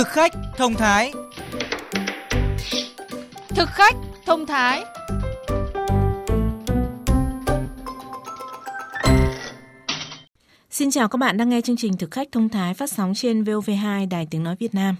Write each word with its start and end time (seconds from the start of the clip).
Thực 0.00 0.08
khách 0.08 0.32
thông 0.56 0.74
thái 0.74 1.12
Thực 3.48 3.68
khách 3.68 3.96
thông 4.26 4.46
thái 4.46 4.84
Xin 10.70 10.90
chào 10.90 11.08
các 11.08 11.16
bạn 11.18 11.36
đang 11.36 11.48
nghe 11.48 11.60
chương 11.60 11.76
trình 11.76 11.96
Thực 11.96 12.10
khách 12.10 12.32
thông 12.32 12.48
thái 12.48 12.74
phát 12.74 12.90
sóng 12.90 13.14
trên 13.14 13.44
VOV2 13.44 14.08
Đài 14.08 14.26
Tiếng 14.30 14.42
Nói 14.42 14.56
Việt 14.58 14.74
Nam. 14.74 14.96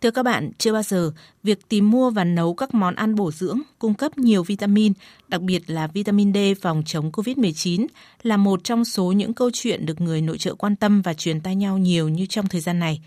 Thưa 0.00 0.10
các 0.10 0.22
bạn, 0.22 0.50
chưa 0.58 0.72
bao 0.72 0.82
giờ 0.82 1.12
việc 1.42 1.68
tìm 1.68 1.90
mua 1.90 2.10
và 2.10 2.24
nấu 2.24 2.54
các 2.54 2.74
món 2.74 2.94
ăn 2.94 3.14
bổ 3.14 3.32
dưỡng 3.32 3.60
cung 3.78 3.94
cấp 3.94 4.18
nhiều 4.18 4.42
vitamin, 4.42 4.92
đặc 5.28 5.40
biệt 5.40 5.70
là 5.70 5.86
vitamin 5.86 6.34
D 6.34 6.36
phòng 6.60 6.82
chống 6.86 7.10
COVID-19 7.10 7.86
là 8.22 8.36
một 8.36 8.64
trong 8.64 8.84
số 8.84 9.12
những 9.12 9.34
câu 9.34 9.50
chuyện 9.52 9.86
được 9.86 10.00
người 10.00 10.20
nội 10.20 10.38
trợ 10.38 10.54
quan 10.54 10.76
tâm 10.76 11.02
và 11.02 11.14
truyền 11.14 11.40
tai 11.40 11.56
nhau 11.56 11.78
nhiều 11.78 12.08
như 12.08 12.26
trong 12.26 12.46
thời 12.46 12.60
gian 12.60 12.78
này. 12.78 13.00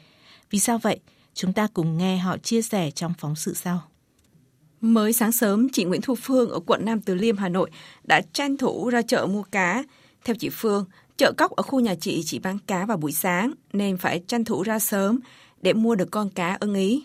Vì 0.51 0.59
sao 0.59 0.77
vậy? 0.77 0.99
Chúng 1.33 1.53
ta 1.53 1.67
cùng 1.73 1.97
nghe 1.97 2.17
họ 2.17 2.37
chia 2.37 2.61
sẻ 2.61 2.91
trong 2.91 3.13
phóng 3.19 3.35
sự 3.35 3.53
sau. 3.53 3.81
Mới 4.81 5.13
sáng 5.13 5.31
sớm, 5.31 5.69
chị 5.73 5.83
Nguyễn 5.83 6.01
Thu 6.01 6.15
Phương 6.15 6.49
ở 6.49 6.59
quận 6.59 6.85
Nam 6.85 7.01
Từ 7.01 7.15
Liêm, 7.15 7.37
Hà 7.37 7.49
Nội 7.49 7.69
đã 8.03 8.21
tranh 8.33 8.57
thủ 8.57 8.89
ra 8.89 9.01
chợ 9.01 9.25
mua 9.25 9.43
cá. 9.43 9.83
Theo 10.25 10.35
chị 10.39 10.49
Phương, 10.49 10.85
chợ 11.17 11.31
cóc 11.37 11.51
ở 11.51 11.63
khu 11.63 11.79
nhà 11.79 11.95
chị 11.95 12.21
chỉ 12.25 12.39
bán 12.39 12.57
cá 12.67 12.85
vào 12.85 12.97
buổi 12.97 13.11
sáng 13.11 13.53
nên 13.73 13.97
phải 13.97 14.23
tranh 14.27 14.45
thủ 14.45 14.63
ra 14.63 14.79
sớm 14.79 15.19
để 15.61 15.73
mua 15.73 15.95
được 15.95 16.07
con 16.11 16.29
cá 16.29 16.57
ưng 16.59 16.73
ý. 16.73 17.03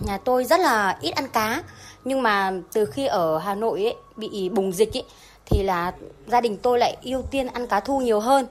Nhà 0.00 0.18
tôi 0.18 0.44
rất 0.44 0.60
là 0.60 0.98
ít 1.00 1.10
ăn 1.10 1.28
cá, 1.32 1.62
nhưng 2.04 2.22
mà 2.22 2.52
từ 2.72 2.84
khi 2.84 3.06
ở 3.06 3.38
Hà 3.38 3.54
Nội 3.54 3.84
ấy, 3.84 3.94
bị 4.16 4.48
bùng 4.48 4.72
dịch 4.72 4.96
ấy, 4.96 5.04
thì 5.46 5.62
là 5.62 5.92
gia 6.26 6.40
đình 6.40 6.56
tôi 6.62 6.78
lại 6.78 6.96
ưu 7.02 7.22
tiên 7.22 7.46
ăn 7.46 7.66
cá 7.66 7.80
thu 7.80 8.00
nhiều 8.00 8.20
hơn. 8.20 8.46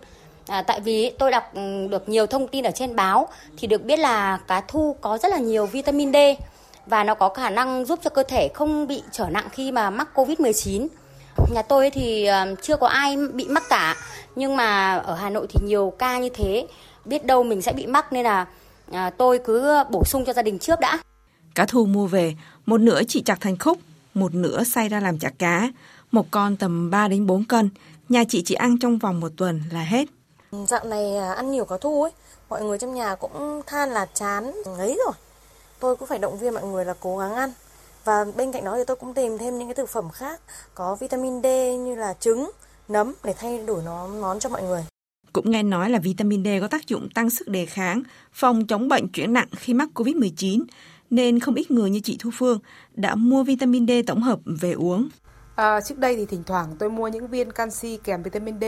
À, 0.50 0.62
tại 0.62 0.82
vì 0.82 1.12
tôi 1.20 1.32
đọc 1.32 1.44
ừ, 1.54 1.88
được 1.92 2.10
nhiều 2.10 2.26
thông 2.28 2.48
tin 2.48 2.64
ở 2.64 2.72
trên 2.72 2.96
báo 2.96 3.28
thì 3.58 3.68
được 3.68 3.84
biết 3.84 4.00
là 4.00 4.38
cá 4.48 4.62
thu 4.62 4.96
có 5.02 5.18
rất 5.18 5.32
là 5.32 5.38
nhiều 5.38 5.66
vitamin 5.66 6.14
D 6.14 6.16
và 6.86 7.04
nó 7.04 7.16
có 7.16 7.30
khả 7.30 7.50
năng 7.50 7.86
giúp 7.86 8.00
cho 8.04 8.10
cơ 8.10 8.24
thể 8.24 8.50
không 8.54 8.88
bị 8.88 9.04
trở 9.12 9.30
nặng 9.30 9.48
khi 9.52 9.72
mà 9.72 9.90
mắc 9.90 10.08
Covid-19. 10.16 10.88
Nhà 11.54 11.62
tôi 11.62 11.90
thì 11.90 12.26
ờ, 12.26 12.56
chưa 12.62 12.78
có 12.78 12.88
ai 12.88 13.18
bị 13.34 13.48
mắc 13.48 13.64
cả, 13.70 13.96
nhưng 14.36 14.56
mà 14.56 14.98
ở 14.98 15.16
Hà 15.16 15.30
Nội 15.30 15.48
thì 15.50 15.68
nhiều 15.68 15.94
ca 16.00 16.20
như 16.20 16.30
thế, 16.34 16.68
biết 17.06 17.26
đâu 17.26 17.44
mình 17.44 17.62
sẽ 17.62 17.74
bị 17.74 17.88
mắc 17.88 18.14
nên 18.14 18.24
là 18.24 18.46
ờ, 18.92 19.10
tôi 19.10 19.40
cứ 19.46 19.84
bổ 19.92 20.04
sung 20.06 20.26
cho 20.26 20.34
gia 20.34 20.42
đình 20.42 20.60
trước 20.60 20.80
đã. 20.80 21.00
Cá 21.56 21.66
thu 21.66 21.86
mua 21.86 22.08
về, 22.08 22.36
một 22.66 22.82
nửa 22.82 23.02
chị 23.08 23.22
chặt 23.26 23.38
thành 23.42 23.58
khúc, 23.58 23.78
một 24.14 24.34
nửa 24.34 24.64
xay 24.64 24.90
ra 24.90 25.00
làm 25.00 25.20
chả 25.20 25.30
cá. 25.30 25.70
Một 26.12 26.26
con 26.32 26.56
tầm 26.56 26.90
3 26.90 27.08
đến 27.08 27.26
4 27.26 27.44
cân, 27.44 27.70
nhà 28.10 28.24
chị 28.30 28.44
chỉ 28.46 28.56
ăn 28.56 28.78
trong 28.80 28.98
vòng 28.98 29.20
một 29.20 29.32
tuần 29.38 29.62
là 29.72 29.84
hết. 29.84 30.06
Dạo 30.52 30.86
này 30.86 31.18
à, 31.18 31.34
ăn 31.34 31.52
nhiều 31.52 31.66
cá 31.66 31.78
thu 31.78 32.04
ấy, 32.04 32.12
mọi 32.50 32.64
người 32.64 32.78
trong 32.78 32.94
nhà 32.94 33.16
cũng 33.16 33.62
than 33.68 33.90
là 33.90 34.06
chán 34.14 34.52
ngấy 34.78 35.00
rồi. 35.06 35.14
Tôi 35.80 35.96
cũng 35.96 36.08
phải 36.08 36.20
động 36.20 36.38
viên 36.38 36.54
mọi 36.54 36.64
người 36.64 36.86
là 36.86 36.94
cố 37.00 37.18
gắng 37.18 37.34
ăn. 37.34 37.52
Và 38.06 38.26
bên 38.36 38.52
cạnh 38.52 38.64
đó 38.64 38.76
thì 38.78 38.84
tôi 38.88 38.96
cũng 38.96 39.14
tìm 39.14 39.38
thêm 39.38 39.60
những 39.60 39.68
cái 39.68 39.76
thực 39.76 39.90
phẩm 39.90 40.10
khác 40.10 40.42
có 40.76 40.96
vitamin 40.96 41.42
D 41.42 41.46
như 41.80 41.96
là 41.96 42.14
trứng, 42.20 42.52
nấm 42.88 43.14
để 43.24 43.34
thay 43.38 43.58
đổi 43.58 43.82
nó 43.86 44.08
món 44.08 44.40
cho 44.40 44.50
mọi 44.50 44.64
người. 44.64 44.86
Cũng 45.34 45.52
nghe 45.52 45.64
nói 45.64 45.90
là 45.90 46.00
vitamin 46.00 46.44
D 46.44 46.48
có 46.62 46.68
tác 46.68 46.88
dụng 46.88 47.10
tăng 47.16 47.30
sức 47.30 47.48
đề 47.48 47.66
kháng, 47.66 48.04
phòng 48.34 48.68
chống 48.68 48.88
bệnh 48.88 49.08
chuyển 49.08 49.34
nặng 49.34 49.48
khi 49.58 49.74
mắc 49.74 49.90
COVID-19, 49.96 50.66
nên 51.10 51.40
không 51.40 51.56
ít 51.56 51.72
người 51.72 51.90
như 51.90 52.00
chị 52.00 52.18
Thu 52.20 52.30
Phương 52.34 52.60
đã 52.94 53.16
mua 53.16 53.44
vitamin 53.44 53.88
D 53.88 53.92
tổng 54.08 54.22
hợp 54.22 54.40
về 54.46 54.72
uống. 54.72 55.10
À, 55.56 55.82
trước 55.82 55.98
đây 55.98 56.16
thì 56.16 56.26
thỉnh 56.26 56.44
thoảng 56.46 56.76
tôi 56.80 56.90
mua 56.90 57.08
những 57.08 57.28
viên 57.28 57.52
canxi 57.52 58.00
kèm 58.04 58.24
vitamin 58.24 58.60
D 58.60 58.64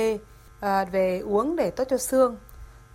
à, 0.61 0.85
về 0.85 1.19
uống 1.19 1.55
để 1.55 1.71
tốt 1.71 1.83
cho 1.89 1.97
xương. 1.97 2.37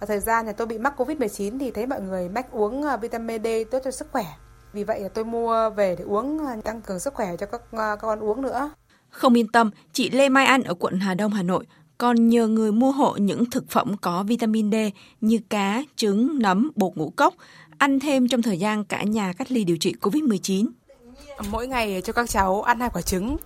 Và 0.01 0.07
thời 0.07 0.21
gian 0.21 0.47
nhà 0.47 0.53
tôi 0.53 0.67
bị 0.67 0.79
mắc 0.79 0.95
Covid-19 1.01 1.59
thì 1.59 1.71
thấy 1.71 1.87
mọi 1.87 2.01
người 2.01 2.29
mách 2.29 2.53
uống 2.53 2.83
à, 2.83 2.97
vitamin 2.97 3.43
D 3.43 3.47
tốt 3.71 3.79
cho 3.85 3.91
sức 3.91 4.09
khỏe. 4.13 4.25
Vì 4.73 4.85
vậy 4.85 5.01
là 5.01 5.09
tôi 5.09 5.25
mua 5.25 5.71
về 5.71 5.97
để 5.99 6.05
uống 6.05 6.47
à, 6.47 6.57
tăng 6.65 6.81
cường 6.81 7.01
sức 7.01 7.15
khỏe 7.15 7.37
cho 7.37 7.47
các, 7.47 7.63
các 7.73 7.97
con 7.97 8.21
uống 8.21 8.43
nữa. 8.43 8.71
Không 9.11 9.39
yên 9.39 9.49
tâm, 9.49 9.71
chị 9.93 10.11
Lê 10.11 10.29
Mai 10.29 10.47
An 10.47 10.63
ở 10.63 10.75
quận 10.75 11.01
Hà 11.01 11.15
Đông, 11.15 11.33
Hà 11.33 11.43
Nội 11.43 11.67
còn 11.99 12.29
nhờ 12.29 12.47
người 12.47 12.73
mua 12.73 12.91
hộ 12.91 13.17
những 13.17 13.51
thực 13.51 13.71
phẩm 13.71 13.97
có 14.01 14.23
vitamin 14.23 14.73
D 14.73 14.75
như 15.21 15.39
cá, 15.49 15.83
trứng, 15.97 16.39
nấm, 16.39 16.71
bột 16.77 16.93
ngũ 16.97 17.11
cốc, 17.17 17.35
ăn 17.79 18.01
thêm 18.01 18.29
trong 18.29 18.43
thời 18.43 18.59
gian 18.59 18.85
cả 18.85 19.03
nhà 19.03 19.33
cách 19.33 19.51
ly 19.51 19.65
điều 19.65 19.77
trị 19.77 19.95
COVID-19. 20.01 20.67
Mỗi 21.51 21.67
ngày 21.67 22.03
cho 22.05 22.13
các 22.13 22.31
cháu 22.31 22.63
ăn 22.63 22.81
hai 22.81 22.91
quả 22.93 23.03
trứng, 23.03 23.37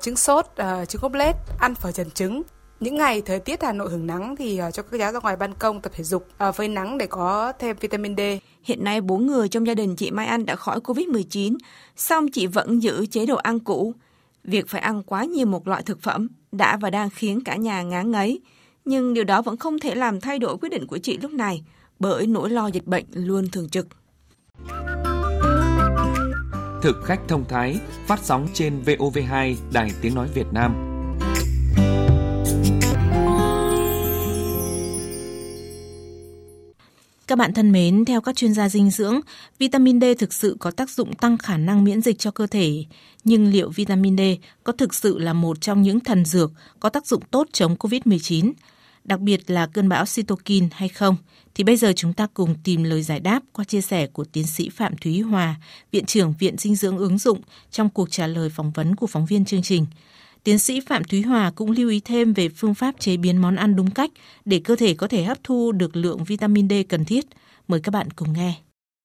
trứng 0.00 0.16
sốt, 0.16 0.46
trứng 0.88 1.02
ốp 1.02 1.12
ăn 1.60 1.74
phở 1.74 1.92
trần 1.92 2.10
trứng. 2.10 2.42
Những 2.80 2.94
ngày 2.94 3.22
thời 3.22 3.40
tiết 3.40 3.62
Hà 3.62 3.72
Nội 3.72 3.90
hứng 3.90 4.06
nắng 4.06 4.36
thì 4.36 4.60
uh, 4.68 4.74
cho 4.74 4.82
các 4.82 4.98
cháu 4.98 5.12
ra 5.12 5.20
ngoài 5.20 5.36
ban 5.36 5.54
công 5.54 5.80
tập 5.80 5.92
thể 5.94 6.04
dục 6.04 6.28
uh, 6.48 6.56
với 6.56 6.68
nắng 6.68 6.98
để 6.98 7.06
có 7.06 7.52
thêm 7.58 7.76
vitamin 7.80 8.16
D. 8.16 8.20
Hiện 8.62 8.84
nay 8.84 9.00
bốn 9.00 9.26
người 9.26 9.48
trong 9.48 9.66
gia 9.66 9.74
đình 9.74 9.96
chị 9.96 10.10
Mai 10.10 10.26
Anh 10.26 10.46
đã 10.46 10.56
khỏi 10.56 10.80
Covid-19, 10.80 11.56
song 11.96 12.28
chị 12.28 12.46
vẫn 12.46 12.82
giữ 12.82 13.06
chế 13.06 13.26
độ 13.26 13.36
ăn 13.36 13.58
cũ. 13.58 13.94
Việc 14.44 14.68
phải 14.68 14.80
ăn 14.80 15.02
quá 15.02 15.24
nhiều 15.24 15.46
một 15.46 15.68
loại 15.68 15.82
thực 15.82 16.02
phẩm 16.02 16.28
đã 16.52 16.76
và 16.76 16.90
đang 16.90 17.10
khiến 17.10 17.44
cả 17.44 17.56
nhà 17.56 17.82
ngán 17.82 18.10
ngấy. 18.10 18.40
Nhưng 18.84 19.14
điều 19.14 19.24
đó 19.24 19.42
vẫn 19.42 19.56
không 19.56 19.78
thể 19.78 19.94
làm 19.94 20.20
thay 20.20 20.38
đổi 20.38 20.56
quyết 20.56 20.68
định 20.68 20.86
của 20.86 20.98
chị 20.98 21.18
lúc 21.22 21.32
này, 21.32 21.62
bởi 21.98 22.26
nỗi 22.26 22.50
lo 22.50 22.66
dịch 22.66 22.86
bệnh 22.86 23.04
luôn 23.12 23.48
thường 23.52 23.68
trực. 23.68 23.86
Thực 26.82 26.96
khách 27.04 27.20
thông 27.28 27.44
thái 27.48 27.78
phát 28.06 28.20
sóng 28.22 28.48
trên 28.54 28.82
VOV2 28.84 29.54
Đài 29.72 29.90
Tiếng 30.00 30.14
Nói 30.14 30.28
Việt 30.34 30.46
Nam. 30.52 30.85
Các 37.26 37.38
bạn 37.38 37.54
thân 37.54 37.72
mến, 37.72 38.04
theo 38.04 38.20
các 38.20 38.36
chuyên 38.36 38.54
gia 38.54 38.68
dinh 38.68 38.90
dưỡng, 38.90 39.20
vitamin 39.58 40.00
D 40.00 40.04
thực 40.18 40.32
sự 40.32 40.56
có 40.60 40.70
tác 40.70 40.90
dụng 40.90 41.14
tăng 41.14 41.38
khả 41.38 41.56
năng 41.56 41.84
miễn 41.84 42.00
dịch 42.00 42.18
cho 42.18 42.30
cơ 42.30 42.46
thể. 42.46 42.84
Nhưng 43.24 43.50
liệu 43.50 43.70
vitamin 43.70 44.16
D 44.16 44.20
có 44.64 44.72
thực 44.72 44.94
sự 44.94 45.18
là 45.18 45.32
một 45.32 45.60
trong 45.60 45.82
những 45.82 46.00
thần 46.00 46.24
dược 46.24 46.52
có 46.80 46.88
tác 46.88 47.06
dụng 47.06 47.22
tốt 47.30 47.46
chống 47.52 47.76
COVID-19, 47.76 48.52
đặc 49.04 49.20
biệt 49.20 49.50
là 49.50 49.66
cơn 49.66 49.88
bão 49.88 50.04
cytokine 50.14 50.68
hay 50.72 50.88
không? 50.88 51.16
Thì 51.54 51.64
bây 51.64 51.76
giờ 51.76 51.92
chúng 51.96 52.12
ta 52.12 52.26
cùng 52.34 52.54
tìm 52.64 52.84
lời 52.84 53.02
giải 53.02 53.20
đáp 53.20 53.42
qua 53.52 53.64
chia 53.64 53.80
sẻ 53.80 54.06
của 54.06 54.24
tiến 54.24 54.46
sĩ 54.46 54.68
Phạm 54.68 54.96
Thúy 54.96 55.20
Hòa, 55.20 55.54
Viện 55.92 56.04
trưởng 56.04 56.34
Viện 56.38 56.56
Dinh 56.58 56.74
dưỡng 56.74 56.98
ứng 56.98 57.18
dụng 57.18 57.40
trong 57.70 57.88
cuộc 57.88 58.10
trả 58.10 58.26
lời 58.26 58.50
phỏng 58.50 58.70
vấn 58.70 58.96
của 58.96 59.06
phóng 59.06 59.26
viên 59.26 59.44
chương 59.44 59.62
trình. 59.62 59.86
Tiến 60.46 60.58
sĩ 60.58 60.74
Phạm 60.88 61.02
Thúy 61.10 61.20
Hòa 61.22 61.44
cũng 61.56 61.70
lưu 61.78 61.88
ý 61.90 61.98
thêm 62.08 62.26
về 62.36 62.46
phương 62.58 62.74
pháp 62.80 62.92
chế 62.98 63.12
biến 63.22 63.36
món 63.42 63.56
ăn 63.56 63.70
đúng 63.76 63.90
cách 63.94 64.10
để 64.44 64.58
cơ 64.66 64.74
thể 64.80 64.90
có 65.00 65.06
thể 65.10 65.20
hấp 65.24 65.38
thu 65.44 65.72
được 65.80 65.92
lượng 66.02 66.20
vitamin 66.28 66.68
D 66.68 66.74
cần 66.92 67.02
thiết. 67.08 67.24
Mời 67.68 67.80
các 67.84 67.90
bạn 67.96 68.06
cùng 68.18 68.28
nghe. 68.36 68.52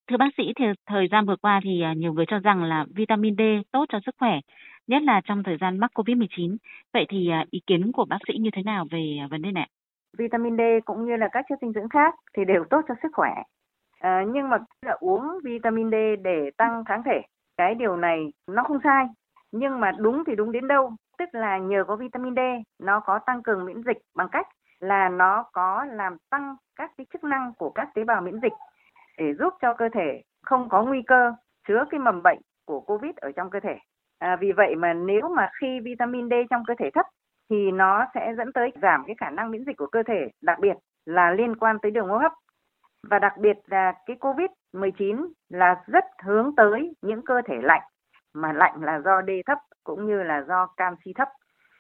Thưa 0.08 0.18
bác 0.18 0.32
sĩ, 0.38 0.44
thì 0.58 0.66
thời 0.92 1.08
gian 1.12 1.26
vừa 1.26 1.36
qua 1.42 1.60
thì 1.64 1.82
à, 1.82 1.94
nhiều 1.94 2.14
người 2.14 2.26
cho 2.28 2.40
rằng 2.40 2.64
là 2.64 2.86
vitamin 2.96 3.36
D 3.36 3.42
tốt 3.72 3.86
cho 3.90 4.00
sức 4.06 4.16
khỏe, 4.20 4.40
nhất 4.88 5.02
là 5.04 5.22
trong 5.28 5.44
thời 5.44 5.58
gian 5.62 5.80
mắc 5.80 5.92
COVID-19. 5.94 6.58
Vậy 6.94 7.06
thì 7.10 7.30
à, 7.30 7.46
ý 7.52 7.60
kiến 7.68 7.92
của 7.92 8.06
bác 8.06 8.20
sĩ 8.28 8.34
như 8.40 8.50
thế 8.56 8.62
nào 8.64 8.86
về 8.92 9.04
à, 9.22 9.28
vấn 9.32 9.42
đề 9.42 9.52
này? 9.52 9.70
Vitamin 10.18 10.58
D 10.58 10.62
cũng 10.86 11.06
như 11.06 11.16
là 11.16 11.28
các 11.32 11.46
chất 11.50 11.60
dinh 11.62 11.74
dưỡng 11.74 11.90
khác 11.90 12.14
thì 12.38 12.46
đều 12.48 12.64
tốt 12.70 12.82
cho 12.88 12.94
sức 13.04 13.10
khỏe. 13.14 13.34
À, 14.00 14.24
nhưng 14.34 14.50
mà 14.50 14.58
là 14.86 14.96
uống 15.00 15.24
vitamin 15.44 15.90
D 15.90 15.96
để 16.24 16.50
tăng 16.58 16.84
kháng 16.86 17.02
thể, 17.06 17.22
cái 17.58 17.76
điều 17.76 17.96
này 17.98 18.18
nó 18.48 18.64
không 18.64 18.80
sai. 18.84 19.06
Nhưng 19.52 19.80
mà 19.80 19.92
đúng 19.92 20.24
thì 20.28 20.36
đúng 20.36 20.52
đến 20.52 20.68
đâu? 20.68 20.96
Tức 21.18 21.30
là 21.32 21.58
nhờ 21.58 21.84
có 21.88 21.96
vitamin 21.96 22.36
D, 22.36 22.40
nó 22.80 23.00
có 23.00 23.20
tăng 23.20 23.44
cường 23.44 23.66
miễn 23.66 23.84
dịch 23.84 23.98
bằng 24.16 24.30
cách 24.32 24.48
là 24.80 25.10
nó 25.10 25.46
có 25.54 25.86
làm 25.86 26.18
tăng 26.30 26.56
các 26.76 26.92
cái 26.98 27.06
chức 27.14 27.24
năng 27.24 27.54
của 27.58 27.70
các 27.70 27.90
tế 27.94 28.04
bào 28.04 28.22
miễn 28.22 28.40
dịch 28.42 28.54
để 29.18 29.34
giúp 29.40 29.54
cho 29.62 29.74
cơ 29.74 29.90
thể 29.94 30.22
không 30.42 30.70
có 30.70 30.84
nguy 30.84 31.02
cơ 31.08 31.34
chứa 31.68 31.86
cái 31.90 32.00
mầm 32.00 32.24
bệnh 32.24 32.40
của 32.66 32.80
COVID 32.80 33.16
ở 33.16 33.32
trong 33.32 33.50
cơ 33.50 33.60
thể. 33.60 33.78
À, 34.20 34.38
vì 34.40 34.52
vậy 34.52 34.76
mà 34.76 34.94
nếu 34.94 35.30
mà 35.30 35.50
khi 35.62 35.80
vitamin 35.80 36.30
D 36.30 36.34
trong 36.50 36.64
cơ 36.68 36.74
thể 36.80 36.90
thấp 36.94 37.06
thì 37.50 37.72
nó 37.72 38.06
sẽ 38.14 38.34
dẫn 38.38 38.54
tới 38.54 38.72
giảm 38.82 39.04
cái 39.08 39.16
khả 39.20 39.30
năng 39.30 39.52
miễn 39.52 39.64
dịch 39.66 39.78
của 39.78 39.88
cơ 39.88 40.04
thể, 40.04 40.30
đặc 40.42 40.60
biệt 40.60 40.78
là 41.06 41.32
liên 41.32 41.56
quan 41.56 41.80
tới 41.82 41.92
đường 41.92 42.10
hô 42.10 42.18
hấp. 42.18 42.32
Và 43.10 43.20
đặc 43.20 43.38
biệt 43.38 43.58
là 43.66 43.94
cái 44.06 44.18
COVID-19 44.20 45.28
là 45.50 45.84
rất 45.88 46.06
hướng 46.24 46.56
tới 46.56 46.94
những 47.02 47.22
cơ 47.26 47.42
thể 47.46 47.56
lạnh, 47.62 47.82
mà 48.34 48.54
lạnh 48.54 48.84
là 48.84 49.00
do 49.00 49.22
D 49.22 49.30
thấp 49.46 49.58
cũng 49.84 50.08
như 50.08 50.24
là 50.24 50.44
do 50.48 50.68
canxi 50.78 51.14
thấp. 51.14 51.28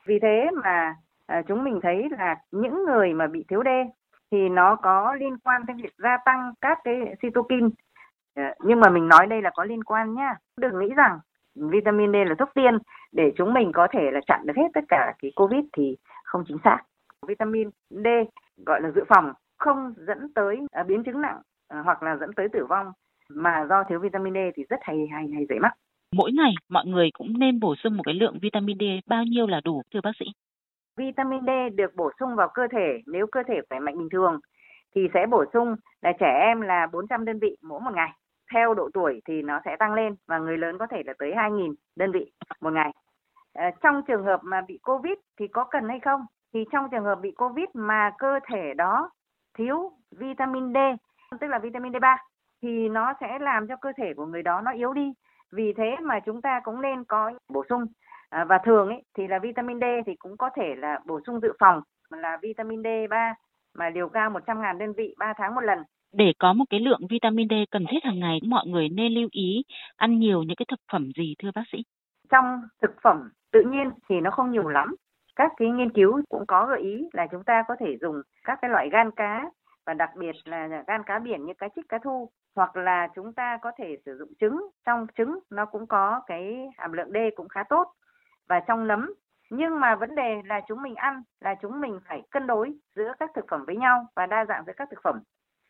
Vì 0.05 0.19
thế 0.19 0.49
mà 0.63 0.95
à, 1.27 1.41
chúng 1.47 1.63
mình 1.63 1.79
thấy 1.83 2.09
là 2.17 2.35
những 2.51 2.85
người 2.85 3.13
mà 3.13 3.27
bị 3.27 3.45
thiếu 3.47 3.63
D 3.65 3.67
thì 4.31 4.49
nó 4.49 4.75
có 4.75 5.13
liên 5.13 5.37
quan 5.43 5.65
tới 5.67 5.75
việc 5.83 5.93
gia 5.97 6.17
tăng 6.25 6.53
các 6.61 6.79
cái 6.83 7.15
cytokine. 7.21 7.67
Ờ, 8.35 8.43
nhưng 8.59 8.79
mà 8.79 8.89
mình 8.89 9.07
nói 9.07 9.27
đây 9.27 9.41
là 9.41 9.49
có 9.55 9.63
liên 9.63 9.83
quan 9.83 10.13
nhá. 10.13 10.35
Đừng 10.57 10.79
nghĩ 10.79 10.93
rằng 10.95 11.19
vitamin 11.55 12.11
D 12.11 12.15
là 12.15 12.35
thuốc 12.39 12.49
tiên 12.53 12.77
để 13.11 13.31
chúng 13.35 13.53
mình 13.53 13.71
có 13.71 13.87
thể 13.91 14.11
là 14.11 14.19
chặn 14.27 14.41
được 14.45 14.53
hết 14.55 14.67
tất 14.73 14.81
cả 14.87 15.13
cái 15.21 15.31
covid 15.35 15.65
thì 15.73 15.97
không 16.23 16.43
chính 16.47 16.57
xác 16.63 16.77
vitamin 17.27 17.69
D, 17.89 18.07
gọi 18.65 18.81
là 18.81 18.91
dự 18.91 19.03
phòng, 19.07 19.33
không 19.57 19.93
dẫn 19.97 20.33
tới 20.33 20.59
à, 20.71 20.83
biến 20.83 21.03
chứng 21.03 21.21
nặng 21.21 21.41
ờ, 21.67 21.81
hoặc 21.81 22.03
là 22.03 22.15
dẫn 22.15 22.33
tới 22.33 22.49
tử 22.49 22.65
vong 22.65 22.91
mà 23.29 23.65
do 23.69 23.83
thiếu 23.83 23.99
vitamin 23.99 24.33
D 24.33 24.37
thì 24.55 24.63
rất 24.69 24.79
hay 24.81 25.07
hay 25.11 25.29
hay 25.33 25.45
dễ 25.49 25.59
mắc 25.59 25.73
mỗi 26.15 26.31
ngày 26.31 26.53
mọi 26.69 26.85
người 26.85 27.09
cũng 27.13 27.39
nên 27.39 27.59
bổ 27.59 27.75
sung 27.75 27.97
một 27.97 28.03
cái 28.05 28.15
lượng 28.15 28.39
vitamin 28.41 28.77
D 28.79 28.83
bao 29.07 29.23
nhiêu 29.23 29.47
là 29.47 29.61
đủ 29.65 29.81
thưa 29.93 30.01
bác 30.03 30.11
sĩ 30.19 30.25
vitamin 30.97 31.41
D 31.45 31.49
được 31.75 31.95
bổ 31.95 32.11
sung 32.19 32.35
vào 32.35 32.49
cơ 32.53 32.67
thể 32.71 33.01
nếu 33.07 33.27
cơ 33.31 33.43
thể 33.47 33.55
khỏe 33.69 33.79
mạnh 33.79 33.97
bình 33.97 34.09
thường 34.11 34.39
thì 34.95 35.01
sẽ 35.13 35.25
bổ 35.25 35.45
sung 35.53 35.75
là 36.01 36.11
trẻ 36.19 36.39
em 36.39 36.61
là 36.61 36.87
400 36.93 37.25
đơn 37.25 37.39
vị 37.39 37.57
mỗi 37.61 37.79
một 37.79 37.91
ngày 37.95 38.09
theo 38.53 38.73
độ 38.73 38.89
tuổi 38.93 39.21
thì 39.27 39.41
nó 39.41 39.59
sẽ 39.65 39.75
tăng 39.79 39.93
lên 39.93 40.15
và 40.27 40.39
người 40.39 40.57
lớn 40.57 40.77
có 40.77 40.87
thể 40.87 41.03
là 41.05 41.13
tới 41.19 41.31
2.000 41.31 41.73
đơn 41.95 42.11
vị 42.11 42.31
một 42.61 42.73
ngày. 42.73 42.91
À, 43.53 43.71
trong 43.83 44.01
trường 44.07 44.23
hợp 44.23 44.39
mà 44.43 44.61
bị 44.67 44.79
Covid 44.83 45.13
thì 45.39 45.47
có 45.47 45.63
cần 45.63 45.89
hay 45.89 45.99
không? 45.99 46.21
Thì 46.53 46.59
trong 46.71 46.89
trường 46.91 47.03
hợp 47.03 47.19
bị 47.21 47.31
Covid 47.31 47.65
mà 47.73 48.11
cơ 48.17 48.39
thể 48.51 48.73
đó 48.77 49.09
thiếu 49.57 49.91
vitamin 50.11 50.73
D, 50.73 50.77
tức 51.41 51.47
là 51.47 51.59
vitamin 51.59 51.91
D3 51.91 52.17
thì 52.61 52.89
nó 52.89 53.13
sẽ 53.21 53.39
làm 53.39 53.67
cho 53.67 53.75
cơ 53.75 53.91
thể 53.97 54.13
của 54.15 54.25
người 54.25 54.43
đó 54.43 54.61
nó 54.61 54.71
yếu 54.71 54.93
đi. 54.93 55.13
Vì 55.51 55.73
thế 55.77 55.95
mà 56.03 56.19
chúng 56.19 56.41
ta 56.41 56.61
cũng 56.63 56.81
nên 56.81 57.03
có 57.03 57.31
bổ 57.49 57.63
sung 57.69 57.85
à, 58.29 58.45
và 58.45 58.57
thường 58.65 58.87
ấy 58.87 59.03
thì 59.17 59.27
là 59.27 59.39
vitamin 59.39 59.79
D 59.79 59.83
thì 60.05 60.15
cũng 60.15 60.37
có 60.37 60.49
thể 60.55 60.75
là 60.77 60.99
bổ 61.05 61.19
sung 61.25 61.39
dự 61.41 61.53
phòng 61.59 61.81
là 62.09 62.37
vitamin 62.41 62.81
D3 62.81 63.33
mà 63.77 63.89
liều 63.89 64.09
cao 64.09 64.29
100.000 64.29 64.77
đơn 64.77 64.93
vị 64.93 65.15
3 65.17 65.33
tháng 65.37 65.55
một 65.55 65.61
lần. 65.61 65.79
Để 66.13 66.33
có 66.39 66.53
một 66.53 66.65
cái 66.69 66.79
lượng 66.79 67.01
vitamin 67.09 67.47
D 67.49 67.53
cần 67.71 67.85
thiết 67.89 68.03
hàng 68.03 68.19
ngày, 68.19 68.39
mọi 68.47 68.67
người 68.67 68.89
nên 68.89 69.13
lưu 69.13 69.29
ý 69.31 69.63
ăn 69.97 70.19
nhiều 70.19 70.43
những 70.43 70.55
cái 70.55 70.65
thực 70.69 70.79
phẩm 70.91 71.11
gì 71.17 71.35
thưa 71.39 71.51
bác 71.55 71.63
sĩ? 71.71 71.77
Trong 72.29 72.61
thực 72.81 72.91
phẩm 73.03 73.29
tự 73.51 73.61
nhiên 73.61 73.89
thì 74.09 74.19
nó 74.21 74.31
không 74.31 74.51
nhiều 74.51 74.67
lắm. 74.67 74.95
Các 75.35 75.51
cái 75.57 75.69
nghiên 75.69 75.89
cứu 75.89 76.21
cũng 76.29 76.45
có 76.47 76.65
gợi 76.65 76.81
ý 76.81 77.07
là 77.13 77.27
chúng 77.31 77.43
ta 77.43 77.63
có 77.67 77.75
thể 77.79 77.97
dùng 78.01 78.21
các 78.43 78.59
cái 78.61 78.71
loại 78.71 78.89
gan 78.89 79.11
cá 79.11 79.49
và 79.85 79.93
đặc 79.93 80.09
biệt 80.15 80.35
là 80.45 80.83
gan 80.87 81.03
cá 81.05 81.19
biển 81.19 81.45
như 81.45 81.53
cá 81.57 81.67
trích 81.75 81.89
cá 81.89 81.97
thu 82.03 82.29
hoặc 82.55 82.75
là 82.75 83.07
chúng 83.15 83.33
ta 83.33 83.57
có 83.61 83.71
thể 83.77 83.97
sử 84.05 84.17
dụng 84.17 84.33
trứng. 84.39 84.69
Trong 84.85 85.07
trứng 85.17 85.39
nó 85.49 85.65
cũng 85.65 85.87
có 85.87 86.21
cái 86.27 86.69
hàm 86.77 86.91
lượng 86.91 87.11
D 87.11 87.17
cũng 87.35 87.49
khá 87.49 87.63
tốt 87.69 87.93
và 88.49 88.59
trong 88.59 88.87
nấm. 88.87 89.13
Nhưng 89.49 89.79
mà 89.79 89.95
vấn 89.95 90.15
đề 90.15 90.41
là 90.45 90.61
chúng 90.67 90.81
mình 90.81 90.95
ăn 90.95 91.23
là 91.39 91.55
chúng 91.61 91.81
mình 91.81 91.99
phải 92.07 92.21
cân 92.31 92.47
đối 92.47 92.73
giữa 92.95 93.13
các 93.19 93.29
thực 93.35 93.45
phẩm 93.49 93.65
với 93.65 93.75
nhau 93.75 94.05
và 94.15 94.25
đa 94.25 94.45
dạng 94.45 94.63
giữa 94.67 94.73
các 94.77 94.87
thực 94.91 94.99
phẩm. 95.03 95.21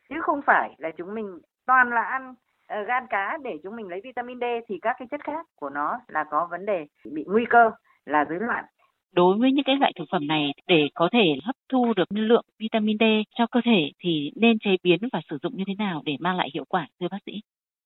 Chứ 0.08 0.20
không 0.20 0.42
phải 0.42 0.74
là 0.78 0.90
chúng 0.96 1.14
mình 1.14 1.40
toàn 1.66 1.90
là 1.90 2.02
ăn 2.02 2.30
uh, 2.30 2.86
gan 2.86 3.06
cá 3.06 3.38
để 3.42 3.58
chúng 3.62 3.76
mình 3.76 3.88
lấy 3.88 4.00
vitamin 4.04 4.40
D 4.40 4.44
thì 4.66 4.78
các 4.82 4.96
cái 4.98 5.08
chất 5.10 5.20
khác 5.24 5.46
của 5.54 5.70
nó 5.70 6.00
là 6.08 6.24
có 6.24 6.46
vấn 6.50 6.66
đề 6.66 6.86
bị 7.12 7.24
nguy 7.28 7.46
cơ 7.50 7.70
là 8.04 8.24
rối 8.24 8.40
loạn 8.40 8.64
đối 9.12 9.38
với 9.38 9.52
những 9.52 9.64
cái 9.64 9.76
loại 9.76 9.92
thực 9.98 10.04
phẩm 10.12 10.26
này, 10.26 10.52
để 10.66 10.88
có 10.94 11.08
thể 11.12 11.24
hấp 11.44 11.56
thu 11.68 11.92
được 11.96 12.04
lượng 12.10 12.44
vitamin 12.58 12.96
D 13.00 13.02
cho 13.38 13.46
cơ 13.46 13.60
thể 13.64 13.90
thì 13.98 14.32
nên 14.36 14.58
chế 14.58 14.76
biến 14.82 14.98
và 15.12 15.20
sử 15.30 15.38
dụng 15.42 15.56
như 15.56 15.64
thế 15.66 15.74
nào 15.78 16.02
để 16.04 16.16
mang 16.20 16.36
lại 16.36 16.50
hiệu 16.54 16.64
quả, 16.68 16.86
thưa 17.00 17.08
bác 17.10 17.18
sĩ? 17.26 17.32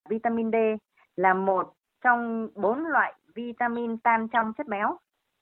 Vitamin 0.09 0.51
D 0.51 0.55
là 1.15 1.33
một 1.33 1.73
trong 2.03 2.47
bốn 2.55 2.85
loại 2.85 3.13
vitamin 3.35 3.97
tan 3.97 4.27
trong 4.27 4.53
chất 4.57 4.67
béo. 4.67 4.97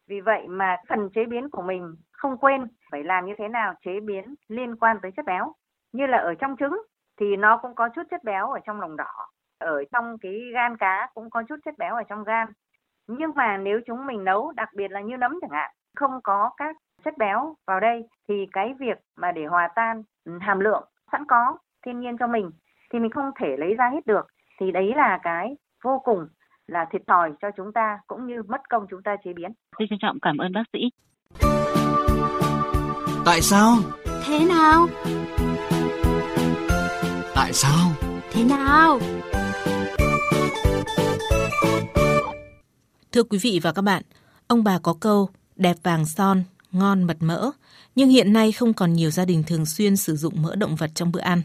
Vì 0.08 0.22
vậy 0.22 0.48
mà 0.48 0.78
phần 0.90 1.10
chế 1.16 1.26
biến 1.26 1.50
của 1.50 1.62
mình 1.62 1.96
không 2.12 2.38
quên 2.38 2.62
phải 2.92 3.04
làm 3.04 3.26
như 3.26 3.34
thế 3.38 3.48
nào 3.48 3.74
chế 3.86 4.00
biến 4.00 4.36
liên 4.48 4.76
quan 4.76 4.98
tới 5.02 5.12
chất 5.12 5.26
béo. 5.26 5.54
Như 5.94 6.06
là 6.06 6.18
ở 6.18 6.34
trong 6.34 6.56
trứng 6.60 6.82
thì 7.20 7.36
nó 7.36 7.58
cũng 7.58 7.76
có 7.76 7.90
chút 7.96 8.02
chất 8.12 8.24
béo 8.24 8.52
ở 8.52 8.60
trong 8.66 8.82
lòng 8.82 8.96
đỏ. 8.98 9.28
Ở 9.60 9.84
trong 9.92 10.18
cái 10.22 10.40
gan 10.54 10.78
cá 10.78 11.10
cũng 11.14 11.30
có 11.30 11.44
chút 11.50 11.56
chất 11.66 11.78
béo 11.78 11.96
ở 11.96 12.04
trong 12.10 12.24
gan. 12.24 12.48
Nhưng 13.08 13.32
mà 13.36 13.58
nếu 13.58 13.80
chúng 13.88 14.06
mình 14.06 14.24
nấu, 14.24 14.52
đặc 14.52 14.70
biệt 14.76 14.92
là 14.92 15.02
như 15.02 15.18
nấm 15.18 15.40
chẳng 15.42 15.50
hạn, 15.50 15.72
không 15.96 16.12
có 16.24 16.50
các 16.58 16.76
chất 17.06 17.18
béo 17.18 17.56
vào 17.68 17.80
đây 17.80 18.08
thì 18.28 18.46
cái 18.52 18.74
việc 18.80 18.98
mà 19.18 19.32
để 19.32 19.46
hòa 19.46 19.70
tan 19.76 20.04
hàm 20.40 20.60
lượng 20.60 20.84
sẵn 21.12 21.26
có 21.28 21.58
thiên 21.86 22.00
nhiên 22.00 22.18
cho 22.18 22.28
mình 22.28 22.52
thì 22.94 23.00
mình 23.00 23.12
không 23.12 23.32
thể 23.40 23.48
lấy 23.58 23.74
ra 23.74 23.90
hết 23.94 24.06
được 24.06 24.28
thì 24.60 24.72
đấy 24.72 24.94
là 24.96 25.20
cái 25.24 25.56
vô 25.84 26.02
cùng 26.04 26.28
là 26.68 26.86
thiệt 26.92 27.02
thòi 27.08 27.32
cho 27.42 27.48
chúng 27.58 27.74
ta 27.74 28.00
cũng 28.08 28.28
như 28.28 28.44
mất 28.48 28.62
công 28.70 28.86
chúng 28.90 29.04
ta 29.04 29.16
chế 29.24 29.34
biến. 29.34 29.52
Xin 29.80 29.88
trân 29.90 30.00
trọng 30.02 30.18
cảm 30.22 30.38
ơn 30.38 30.52
bác 30.54 30.64
sĩ. 30.74 30.80
Tại 33.26 33.42
sao? 33.42 33.76
Thế 34.28 34.40
nào? 34.50 34.86
Tại 37.36 37.54
sao? 37.54 37.88
Thế 38.32 38.44
nào? 38.50 39.00
Thưa 43.16 43.24
quý 43.24 43.38
vị 43.38 43.60
và 43.64 43.72
các 43.72 43.82
bạn, 43.82 44.04
ông 44.48 44.64
bà 44.64 44.80
có 44.80 44.94
câu 44.94 45.30
đẹp 45.56 45.78
vàng 45.84 46.06
son, 46.06 46.44
ngon 46.72 47.04
mật 47.04 47.18
mỡ, 47.20 47.52
nhưng 47.96 48.10
hiện 48.10 48.34
nay 48.34 48.52
không 48.52 48.74
còn 48.74 48.94
nhiều 48.94 49.12
gia 49.12 49.26
đình 49.26 49.44
thường 49.44 49.66
xuyên 49.66 49.98
sử 49.98 50.16
dụng 50.16 50.42
mỡ 50.42 50.56
động 50.56 50.76
vật 50.76 50.92
trong 50.96 51.12
bữa 51.12 51.20
ăn. 51.20 51.42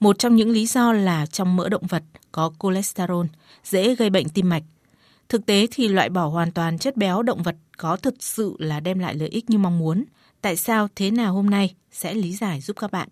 Một 0.00 0.18
trong 0.18 0.36
những 0.36 0.50
lý 0.50 0.66
do 0.66 0.92
là 0.92 1.26
trong 1.26 1.56
mỡ 1.56 1.68
động 1.68 1.86
vật 1.86 2.02
có 2.32 2.52
cholesterol, 2.62 3.26
dễ 3.64 3.94
gây 3.94 4.10
bệnh 4.10 4.28
tim 4.28 4.48
mạch. 4.48 4.62
Thực 5.28 5.46
tế 5.46 5.66
thì 5.70 5.88
loại 5.88 6.08
bỏ 6.08 6.26
hoàn 6.26 6.52
toàn 6.52 6.78
chất 6.78 6.96
béo 6.96 7.22
động 7.22 7.42
vật 7.42 7.56
có 7.76 7.96
thực 7.96 8.14
sự 8.20 8.56
là 8.58 8.80
đem 8.80 8.98
lại 8.98 9.14
lợi 9.14 9.28
ích 9.28 9.50
như 9.50 9.58
mong 9.58 9.78
muốn. 9.78 10.04
Tại 10.40 10.56
sao 10.56 10.88
thế 10.96 11.10
nào 11.10 11.32
hôm 11.32 11.50
nay 11.50 11.74
sẽ 11.92 12.14
lý 12.14 12.32
giải 12.32 12.60
giúp 12.60 12.76
các 12.80 12.90
bạn. 12.90 13.08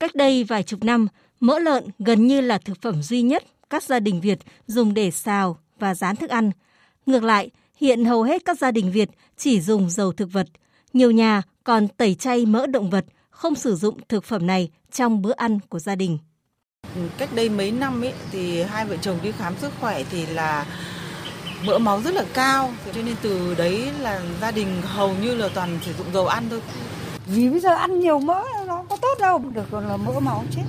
Cách 0.00 0.14
đây 0.14 0.44
vài 0.44 0.62
chục 0.62 0.84
năm, 0.84 1.06
mỡ 1.40 1.58
lợn 1.58 1.84
gần 1.98 2.26
như 2.26 2.40
là 2.40 2.58
thực 2.58 2.82
phẩm 2.82 3.02
duy 3.02 3.22
nhất 3.22 3.44
các 3.70 3.82
gia 3.82 4.00
đình 4.00 4.20
Việt 4.20 4.38
dùng 4.66 4.94
để 4.94 5.10
xào 5.10 5.58
và 5.78 5.94
rán 5.94 6.16
thức 6.16 6.30
ăn. 6.30 6.50
Ngược 7.06 7.24
lại, 7.24 7.50
hiện 7.76 8.04
hầu 8.04 8.22
hết 8.22 8.44
các 8.44 8.58
gia 8.58 8.70
đình 8.70 8.92
Việt 8.92 9.08
chỉ 9.36 9.60
dùng 9.60 9.90
dầu 9.90 10.12
thực 10.12 10.32
vật. 10.32 10.46
Nhiều 10.92 11.10
nhà 11.10 11.42
còn 11.64 11.88
tẩy 11.88 12.14
chay 12.14 12.46
mỡ 12.46 12.66
động 12.66 12.90
vật, 12.90 13.04
không 13.30 13.54
sử 13.54 13.76
dụng 13.76 13.98
thực 14.08 14.24
phẩm 14.24 14.46
này 14.46 14.70
trong 14.92 15.22
bữa 15.22 15.32
ăn 15.32 15.58
của 15.68 15.78
gia 15.78 15.94
đình. 15.94 16.18
Cách 17.18 17.28
đây 17.34 17.48
mấy 17.48 17.70
năm 17.70 18.04
ấy 18.04 18.12
thì 18.30 18.62
hai 18.62 18.84
vợ 18.84 18.96
chồng 18.96 19.18
đi 19.22 19.32
khám 19.32 19.54
sức 19.60 19.72
khỏe 19.80 20.04
thì 20.10 20.26
là 20.26 20.66
mỡ 21.64 21.78
máu 21.78 22.00
rất 22.02 22.14
là 22.14 22.24
cao, 22.34 22.72
cho 22.94 23.02
nên 23.02 23.16
từ 23.22 23.54
đấy 23.54 23.90
là 24.00 24.22
gia 24.40 24.50
đình 24.50 24.82
hầu 24.82 25.14
như 25.22 25.34
là 25.34 25.48
toàn 25.54 25.78
sử 25.82 25.92
dụng 25.92 26.06
dầu 26.14 26.26
ăn 26.26 26.44
thôi. 26.50 26.60
Vì 27.26 27.48
bây 27.48 27.60
giờ 27.60 27.74
ăn 27.74 28.00
nhiều 28.00 28.18
mỡ 28.18 28.42
nó 28.66 28.84
có 28.88 28.96
tốt 28.96 29.14
đâu, 29.20 29.38
được 29.54 29.64
còn 29.70 29.88
là 29.88 29.96
mỡ 29.96 30.20
máu 30.20 30.44
chết. 30.56 30.62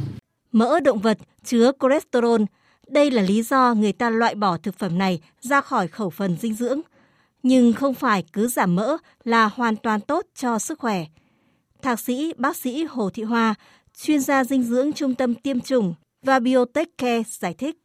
Mỡ 0.52 0.80
động 0.80 1.00
vật 1.00 1.18
chứa 1.44 1.72
cholesterol, 1.80 2.42
đây 2.88 3.12
là 3.12 3.22
lý 3.22 3.44
do 3.44 3.74
người 3.74 3.94
ta 3.94 4.10
loại 4.10 4.36
bỏ 4.36 4.58
thực 4.58 4.80
phẩm 4.80 4.98
này 4.98 5.22
ra 5.42 5.62
khỏi 5.62 5.88
khẩu 5.88 6.10
phần 6.10 6.38
dinh 6.42 6.54
dưỡng. 6.54 6.82
Nhưng 7.44 7.74
không 7.74 7.94
phải 7.94 8.24
cứ 8.34 8.48
giảm 8.48 8.76
mỡ 8.76 8.98
là 9.24 9.46
hoàn 9.46 9.76
toàn 9.76 10.02
tốt 10.02 10.26
cho 10.36 10.60
sức 10.60 10.80
khỏe. 10.80 11.06
Thạc 11.82 12.00
sĩ 12.00 12.34
bác 12.38 12.58
sĩ 12.58 12.84
Hồ 12.84 13.10
Thị 13.10 13.24
Hoa, 13.24 13.56
chuyên 13.98 14.20
gia 14.20 14.44
dinh 14.44 14.64
dưỡng 14.64 14.94
trung 14.94 15.16
tâm 15.16 15.36
tiêm 15.36 15.62
chủng 15.62 15.94
và 16.22 16.40
Biotech 16.40 16.98
Care 16.98 17.24
giải 17.30 17.54
thích. 17.54 17.78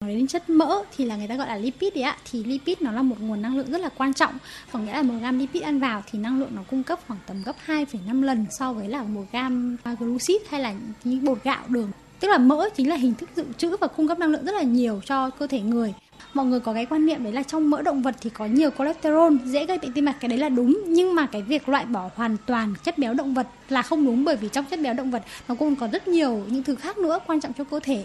Nói 0.00 0.14
đến 0.14 0.26
chất 0.26 0.50
mỡ 0.50 0.82
thì 0.96 1.04
là 1.04 1.16
người 1.16 1.28
ta 1.28 1.36
gọi 1.36 1.46
là 1.46 1.56
lipid 1.56 1.94
đấy 1.94 2.02
ạ 2.02 2.16
thì 2.30 2.44
lipid 2.44 2.76
nó 2.80 2.92
là 2.92 3.02
một 3.02 3.16
nguồn 3.20 3.42
năng 3.42 3.56
lượng 3.56 3.70
rất 3.70 3.80
là 3.80 3.88
quan 3.88 4.14
trọng 4.14 4.38
có 4.72 4.78
nghĩa 4.78 4.92
là 4.92 5.02
một 5.02 5.14
gam 5.20 5.38
lipid 5.38 5.62
ăn 5.62 5.78
vào 5.78 6.02
thì 6.10 6.18
năng 6.18 6.40
lượng 6.40 6.50
nó 6.52 6.62
cung 6.70 6.82
cấp 6.82 6.98
khoảng 7.06 7.20
tầm 7.26 7.42
gấp 7.42 7.56
2,5 7.66 8.22
lần 8.22 8.46
so 8.50 8.72
với 8.72 8.88
là 8.88 9.02
một 9.02 9.24
gam 9.32 9.76
glucid 9.98 10.36
hay 10.48 10.60
là 10.60 10.74
những 11.04 11.24
bột 11.24 11.44
gạo 11.44 11.64
đường 11.68 11.90
tức 12.20 12.28
là 12.28 12.38
mỡ 12.38 12.68
chính 12.76 12.88
là 12.88 12.96
hình 12.96 13.14
thức 13.14 13.28
dự 13.36 13.44
trữ 13.58 13.76
và 13.76 13.86
cung 13.86 14.08
cấp 14.08 14.18
năng 14.18 14.30
lượng 14.30 14.44
rất 14.44 14.54
là 14.54 14.62
nhiều 14.62 15.00
cho 15.04 15.30
cơ 15.30 15.46
thể 15.46 15.60
người. 15.60 15.94
Mọi 16.34 16.46
người 16.46 16.60
có 16.60 16.74
cái 16.74 16.86
quan 16.86 17.06
niệm 17.06 17.24
đấy 17.24 17.32
là 17.32 17.42
trong 17.42 17.70
mỡ 17.70 17.82
động 17.82 18.02
vật 18.02 18.14
thì 18.20 18.30
có 18.30 18.46
nhiều 18.46 18.70
cholesterol 18.78 19.36
dễ 19.44 19.66
gây 19.66 19.78
bệnh 19.78 19.92
tim 19.92 20.04
mạch 20.04 20.16
cái 20.20 20.28
đấy 20.28 20.38
là 20.38 20.48
đúng. 20.48 20.80
Nhưng 20.86 21.14
mà 21.14 21.26
cái 21.26 21.42
việc 21.42 21.68
loại 21.68 21.84
bỏ 21.84 22.10
hoàn 22.14 22.36
toàn 22.46 22.74
chất 22.84 22.98
béo 22.98 23.14
động 23.14 23.34
vật 23.34 23.46
là 23.68 23.82
không 23.82 24.06
đúng 24.06 24.24
bởi 24.24 24.36
vì 24.36 24.48
trong 24.48 24.64
chất 24.64 24.80
béo 24.82 24.94
động 24.94 25.10
vật 25.10 25.22
nó 25.48 25.54
cũng 25.54 25.76
có 25.76 25.88
rất 25.92 26.08
nhiều 26.08 26.44
những 26.48 26.62
thứ 26.62 26.74
khác 26.74 26.98
nữa 26.98 27.18
quan 27.26 27.40
trọng 27.40 27.52
cho 27.52 27.64
cơ 27.64 27.80
thể. 27.80 28.04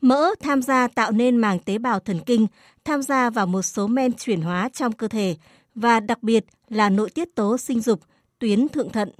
Mỡ 0.00 0.30
tham 0.40 0.62
gia 0.62 0.88
tạo 0.88 1.12
nên 1.12 1.36
màng 1.36 1.58
tế 1.58 1.78
bào 1.78 2.00
thần 2.00 2.20
kinh, 2.26 2.46
tham 2.84 3.02
gia 3.02 3.30
vào 3.30 3.46
một 3.46 3.62
số 3.62 3.86
men 3.86 4.12
chuyển 4.12 4.42
hóa 4.42 4.68
trong 4.72 4.92
cơ 4.92 5.08
thể 5.08 5.36
và 5.74 6.00
đặc 6.00 6.22
biệt 6.22 6.44
là 6.68 6.90
nội 6.90 7.10
tiết 7.10 7.34
tố 7.34 7.58
sinh 7.58 7.80
dục, 7.80 8.00
tuyến 8.38 8.68
thượng 8.68 8.90
thận. 8.90 9.10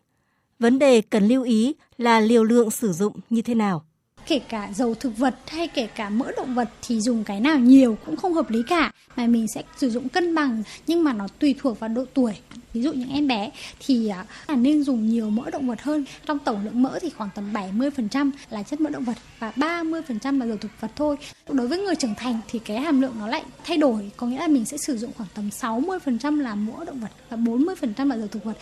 Vấn 0.59 0.79
đề 0.79 1.01
cần 1.01 1.29
lưu 1.29 1.43
ý 1.43 1.75
là 1.99 2.21
liều 2.21 2.45
lượng 2.45 2.71
sử 2.71 2.93
dụng 2.93 3.21
như 3.31 3.43
thế 3.43 3.55
nào 3.55 3.85
kể 4.27 4.39
cả 4.39 4.69
dầu 4.75 4.95
thực 4.95 5.19
vật 5.19 5.35
hay 5.47 5.69
kể 5.69 5.87
cả 5.87 6.09
mỡ 6.09 6.33
động 6.37 6.55
vật 6.55 6.69
thì 6.83 7.01
dùng 7.01 7.25
cái 7.25 7.41
nào 7.41 7.59
nhiều 7.59 7.99
cũng 8.07 8.17
không 8.17 8.35
hợp 8.35 8.51
lý 8.51 8.63
cả. 8.69 8.93
Mà 9.17 9.27
mình 9.27 9.47
sẽ 9.55 9.63
sử 9.77 9.91
dụng 9.91 10.09
cân 10.09 10.35
bằng, 10.35 10.63
nhưng 10.87 11.05
mà 11.05 11.13
nó 11.13 11.29
tùy 11.39 11.55
thuộc 11.59 11.81
vào 11.81 11.89
độ 11.89 12.05
tuổi. 12.15 12.33
Ví 12.75 12.83
dụ 12.83 12.93
những 12.93 13.11
em 13.11 13.29
bé 13.29 13.51
thì 13.87 14.09
à, 14.09 14.25
là 14.49 14.55
nên 14.57 14.85
dùng 14.85 15.09
nhiều 15.09 15.31
mỡ 15.31 15.51
động 15.51 15.69
vật 15.69 15.83
hơn. 15.83 16.05
Trong 16.27 16.39
tổng 16.39 16.65
lượng 16.65 16.83
mỡ 16.83 16.99
thì 17.03 17.11
khoảng 17.11 17.31
tầm 17.35 17.53
70% 17.53 18.31
là 18.51 18.63
chất 18.63 18.81
mỡ 18.81 18.91
động 18.91 19.05
vật 19.05 19.17
và 19.39 19.53
30% 19.57 20.39
là 20.39 20.47
dầu 20.47 20.57
thực 20.57 20.71
vật 20.81 20.91
thôi. 20.97 21.17
Đối 21.49 21.69
với 21.69 21.79
người 21.79 21.95
trưởng 21.95 22.15
thành 22.15 22.41
thì 22.49 22.59
cái 22.59 22.81
hàm 22.81 23.01
lượng 23.01 23.15
nó 23.19 23.27
lại 23.27 23.43
thay 23.65 23.77
đổi. 23.77 24.11
Có 24.17 24.27
nghĩa 24.27 24.39
là 24.39 24.49
mình 24.49 24.65
sẽ 24.65 24.77
sử 24.77 24.97
dụng 24.97 25.11
khoảng 25.17 25.29
tầm 25.35 25.49
60% 25.61 26.41
là 26.41 26.55
mỡ 26.55 26.85
động 26.85 27.01
vật 27.01 27.11
và 27.31 27.37
40% 27.37 28.09
là 28.09 28.19
dầu 28.19 28.29
thực 28.29 28.45
vật. 28.45 28.57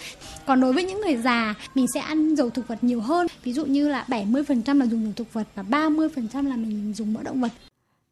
Còn 0.46 0.60
đối 0.60 0.72
với 0.72 0.84
những 0.84 1.00
người 1.00 1.16
già, 1.16 1.54
mình 1.74 1.86
sẽ 1.94 2.00
ăn 2.00 2.34
dầu 2.34 2.50
thực 2.50 2.68
vật 2.68 2.84
nhiều 2.84 3.00
hơn. 3.00 3.26
Ví 3.44 3.52
dụ 3.52 3.66
như 3.66 3.88
là 3.88 4.04
70% 4.08 4.78
là 4.78 4.86
dùng 4.86 5.02
dầu 5.02 5.12
thực 5.16 5.32
vật 5.32 5.46
và 5.54 5.62
30% 5.62 6.48
là 6.48 6.56
mình 6.56 6.92
dùng 6.96 7.12
mỡ 7.12 7.22
động 7.22 7.40
vật 7.40 7.52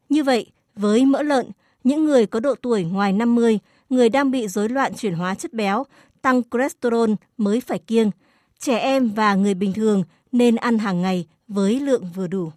như 0.09 0.23
vậy 0.23 0.45
với 0.75 1.05
mỡ 1.05 1.21
lợn 1.21 1.45
những 1.83 2.05
người 2.05 2.25
có 2.25 2.39
độ 2.39 2.55
tuổi 2.61 2.83
ngoài 2.83 3.13
50 3.13 3.59
người 3.89 4.09
đang 4.09 4.31
bị 4.31 4.47
rối 4.47 4.69
loạn 4.69 4.93
chuyển 4.93 5.13
hóa 5.13 5.35
chất 5.35 5.53
béo, 5.53 5.85
tăng 6.21 6.41
cholesterol 6.51 7.11
mới 7.37 7.61
phải 7.61 7.79
kiêng. 7.79 8.11
Trẻ 8.59 8.77
em 8.77 9.09
và 9.09 9.35
người 9.35 9.53
bình 9.53 9.73
thường 9.73 10.03
nên 10.31 10.55
ăn 10.55 10.77
hàng 10.77 11.01
ngày 11.01 11.27
với 11.47 11.79
lượng 11.79 12.09
vừa 12.15 12.27
đủ. 12.27 12.51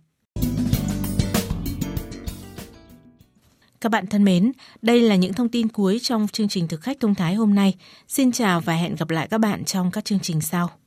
Các 3.81 3.89
bạn 3.89 4.07
thân 4.07 4.25
mến, 4.25 4.53
đây 4.83 5.01
là 5.01 5.15
những 5.17 5.33
thông 5.33 5.49
tin 5.49 5.69
cuối 5.69 5.99
trong 6.03 6.29
chương 6.29 6.49
trình 6.49 6.69
thực 6.69 6.81
khách 6.81 7.01
thông 7.01 7.15
thái 7.15 7.35
hôm 7.35 7.55
nay. 7.55 7.75
Xin 8.09 8.33
chào 8.33 8.61
và 8.61 8.73
hẹn 8.73 8.97
gặp 8.99 9.11
lại 9.11 9.29
các 9.31 9.39
bạn 9.39 9.65
trong 9.65 9.91
các 9.91 10.05
chương 10.05 10.21
trình 10.21 10.41
sau. 10.41 10.82